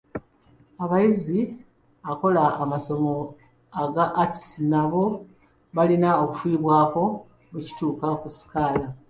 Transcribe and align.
Abayizi 0.83 1.39
akola 2.11 2.43
amasomo 2.63 3.13
ga 3.93 4.05
atisi 4.23 4.61
nabo 4.71 5.03
balina 5.75 6.09
okufiibwako 6.23 7.03
bwe 7.51 7.61
kituuka 7.67 8.07
ku 8.21 8.27
sikaala. 8.37 8.87